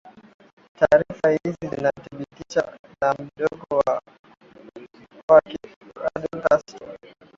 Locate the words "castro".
6.43-6.87